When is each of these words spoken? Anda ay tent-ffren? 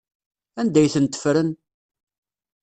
Anda 0.59 0.79
ay 0.81 0.89
tent-ffren? 0.93 1.49